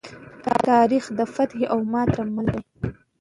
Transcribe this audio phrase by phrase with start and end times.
[0.67, 2.61] تاریخ د فتحې او ماتې سره مل دی.